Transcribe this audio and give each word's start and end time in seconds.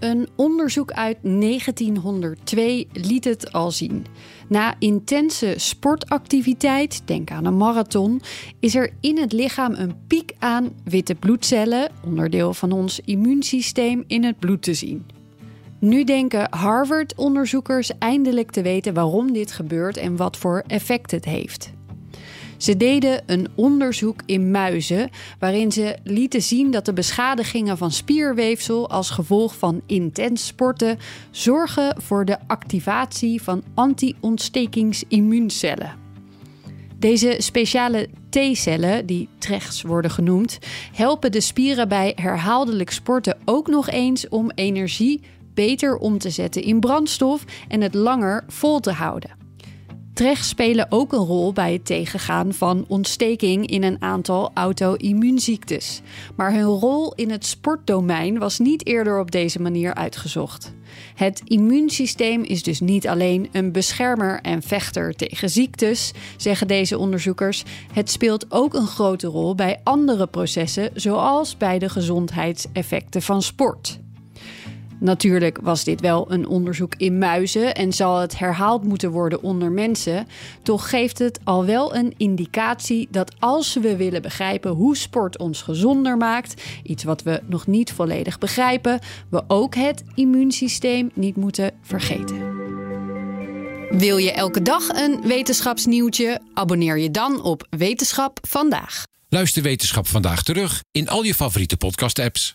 Een 0.00 0.28
onderzoek 0.34 0.92
uit 0.92 1.16
1902 1.22 2.88
liet 2.92 3.24
het 3.24 3.52
al 3.52 3.70
zien. 3.70 4.06
Na 4.48 4.74
intense 4.78 5.54
sportactiviteit, 5.56 7.02
denk 7.04 7.30
aan 7.30 7.44
een 7.44 7.56
marathon, 7.56 8.20
is 8.60 8.74
er 8.74 8.92
in 9.00 9.18
het 9.18 9.32
lichaam 9.32 9.74
een 9.74 10.06
piek 10.06 10.32
aan 10.38 10.72
witte 10.84 11.14
bloedcellen, 11.14 11.90
onderdeel 12.04 12.54
van 12.54 12.72
ons 12.72 13.00
immuunsysteem, 13.00 14.04
in 14.06 14.24
het 14.24 14.38
bloed 14.38 14.62
te 14.62 14.74
zien. 14.74 15.06
Nu 15.78 16.04
denken 16.04 16.46
Harvard-onderzoekers 16.50 17.98
eindelijk 17.98 18.50
te 18.50 18.62
weten 18.62 18.94
waarom 18.94 19.32
dit 19.32 19.52
gebeurt 19.52 19.96
en 19.96 20.16
wat 20.16 20.36
voor 20.36 20.64
effect 20.66 21.10
het 21.10 21.24
heeft. 21.24 21.72
Ze 22.56 22.76
deden 22.76 23.22
een 23.26 23.48
onderzoek 23.54 24.20
in 24.26 24.50
muizen 24.50 25.10
waarin 25.38 25.72
ze 25.72 25.96
lieten 26.04 26.42
zien 26.42 26.70
dat 26.70 26.84
de 26.84 26.92
beschadigingen 26.92 27.78
van 27.78 27.92
spierweefsel 27.92 28.90
als 28.90 29.10
gevolg 29.10 29.56
van 29.56 29.80
intens 29.86 30.46
sporten 30.46 30.98
zorgen 31.30 32.02
voor 32.02 32.24
de 32.24 32.38
activatie 32.46 33.42
van 33.42 33.62
anti-ontstekingsimmuuncellen. 33.74 36.04
Deze 36.98 37.36
speciale 37.38 38.08
T-cellen, 38.30 39.06
die 39.06 39.28
TREGs 39.38 39.82
worden 39.82 40.10
genoemd, 40.10 40.58
helpen 40.92 41.32
de 41.32 41.40
spieren 41.40 41.88
bij 41.88 42.12
herhaaldelijk 42.16 42.90
sporten 42.90 43.38
ook 43.44 43.66
nog 43.66 43.88
eens 43.88 44.28
om 44.28 44.50
energie 44.54 45.20
beter 45.54 45.96
om 45.96 46.18
te 46.18 46.30
zetten 46.30 46.62
in 46.62 46.80
brandstof 46.80 47.44
en 47.68 47.80
het 47.80 47.94
langer 47.94 48.44
vol 48.48 48.80
te 48.80 48.92
houden. 48.92 49.45
Trecht 50.16 50.46
spelen 50.46 50.86
ook 50.88 51.12
een 51.12 51.18
rol 51.24 51.52
bij 51.52 51.72
het 51.72 51.86
tegengaan 51.86 52.54
van 52.54 52.84
ontsteking 52.88 53.66
in 53.66 53.82
een 53.82 54.02
aantal 54.02 54.50
auto-immuunziektes. 54.54 56.00
Maar 56.36 56.52
hun 56.52 56.64
rol 56.64 57.12
in 57.14 57.30
het 57.30 57.46
sportdomein 57.46 58.38
was 58.38 58.58
niet 58.58 58.86
eerder 58.86 59.20
op 59.20 59.30
deze 59.30 59.62
manier 59.62 59.94
uitgezocht. 59.94 60.74
Het 61.14 61.42
immuunsysteem 61.44 62.42
is 62.42 62.62
dus 62.62 62.80
niet 62.80 63.08
alleen 63.08 63.48
een 63.52 63.72
beschermer 63.72 64.40
en 64.40 64.62
vechter 64.62 65.14
tegen 65.14 65.50
ziektes, 65.50 66.12
zeggen 66.36 66.66
deze 66.66 66.98
onderzoekers. 66.98 67.64
Het 67.92 68.10
speelt 68.10 68.46
ook 68.48 68.74
een 68.74 68.86
grote 68.86 69.26
rol 69.26 69.54
bij 69.54 69.80
andere 69.84 70.26
processen, 70.26 70.90
zoals 70.94 71.56
bij 71.56 71.78
de 71.78 71.88
gezondheidseffecten 71.88 73.22
van 73.22 73.42
sport. 73.42 73.98
Natuurlijk 75.00 75.58
was 75.62 75.84
dit 75.84 76.00
wel 76.00 76.32
een 76.32 76.46
onderzoek 76.46 76.94
in 76.96 77.18
muizen 77.18 77.74
en 77.74 77.92
zal 77.92 78.18
het 78.18 78.38
herhaald 78.38 78.84
moeten 78.84 79.10
worden 79.10 79.42
onder 79.42 79.72
mensen. 79.72 80.26
Toch 80.62 80.90
geeft 80.90 81.18
het 81.18 81.40
al 81.44 81.64
wel 81.64 81.94
een 81.94 82.14
indicatie 82.16 83.08
dat 83.10 83.34
als 83.38 83.74
we 83.74 83.96
willen 83.96 84.22
begrijpen 84.22 84.70
hoe 84.70 84.96
sport 84.96 85.38
ons 85.38 85.62
gezonder 85.62 86.16
maakt, 86.16 86.62
iets 86.82 87.04
wat 87.04 87.22
we 87.22 87.42
nog 87.46 87.66
niet 87.66 87.92
volledig 87.92 88.38
begrijpen, 88.38 88.98
we 89.30 89.44
ook 89.46 89.74
het 89.74 90.04
immuunsysteem 90.14 91.10
niet 91.14 91.36
moeten 91.36 91.70
vergeten. 91.82 92.54
Wil 93.90 94.16
je 94.16 94.32
elke 94.32 94.62
dag 94.62 94.88
een 94.88 95.20
wetenschapsnieuwtje? 95.22 96.40
Abonneer 96.54 96.98
je 96.98 97.10
dan 97.10 97.42
op 97.42 97.66
Wetenschap 97.70 98.38
vandaag. 98.48 99.04
Luister 99.28 99.62
Wetenschap 99.62 100.06
vandaag 100.06 100.42
terug 100.42 100.82
in 100.90 101.08
al 101.08 101.22
je 101.22 101.34
favoriete 101.34 101.76
podcast-apps. 101.76 102.54